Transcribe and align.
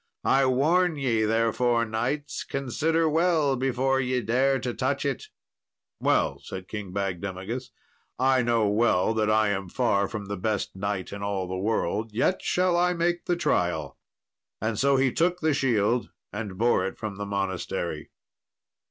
I 0.25 0.47
warn 0.47 0.95
ye, 0.95 1.25
therefore, 1.25 1.85
knights; 1.85 2.43
consider 2.43 3.07
well 3.07 3.55
before 3.55 3.99
ye 3.99 4.19
dare 4.21 4.57
to 4.57 4.73
touch 4.73 5.05
it." 5.05 5.25
"Well," 5.99 6.39
said 6.39 6.67
King 6.67 6.91
Bagdemagus, 6.91 7.69
"I 8.17 8.41
know 8.41 8.67
well 8.67 9.13
that 9.13 9.29
I 9.29 9.49
am 9.49 9.69
far 9.69 10.07
from 10.07 10.25
the 10.25 10.37
best 10.37 10.75
knight 10.75 11.13
in 11.13 11.21
all 11.21 11.47
the 11.47 11.55
world, 11.55 12.13
yet 12.13 12.41
shall 12.41 12.75
I 12.75 12.93
make 12.93 13.25
the 13.25 13.35
trial;" 13.35 13.99
and 14.59 14.79
so 14.79 14.97
he 14.97 15.13
took 15.13 15.39
the 15.39 15.53
shield, 15.53 16.09
and 16.33 16.57
bore 16.57 16.83
it 16.87 16.97
from 16.97 17.17
the 17.17 17.27
monastery. 17.27 18.09